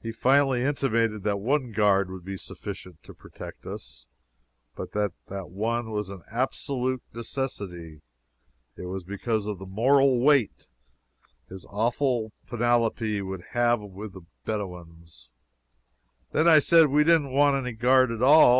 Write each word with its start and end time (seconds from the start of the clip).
He 0.00 0.12
finally 0.12 0.62
intimated 0.62 1.22
that 1.24 1.36
one 1.40 1.70
guard 1.72 2.10
would 2.10 2.24
be 2.24 2.38
sufficient 2.38 3.02
to 3.02 3.12
protect 3.12 3.66
us, 3.66 4.06
but 4.74 4.92
that 4.92 5.12
that 5.26 5.50
one 5.50 5.90
was 5.90 6.08
an 6.08 6.22
absolute 6.32 7.02
necessity. 7.12 8.00
It 8.76 8.86
was 8.86 9.04
because 9.04 9.44
of 9.44 9.58
the 9.58 9.66
moral 9.66 10.20
weight 10.24 10.68
his 11.50 11.66
awful 11.68 12.32
panoply 12.46 13.20
would 13.20 13.44
have 13.50 13.82
with 13.82 14.14
the 14.14 14.22
Bedouins. 14.46 15.28
Then 16.32 16.48
I 16.48 16.58
said 16.58 16.86
we 16.86 17.04
didn't 17.04 17.34
want 17.34 17.56
any 17.56 17.72
guard 17.74 18.10
at 18.10 18.22
all. 18.22 18.54